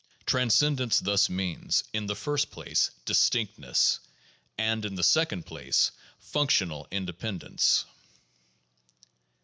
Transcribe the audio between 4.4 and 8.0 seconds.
and, in the second place, functional independence.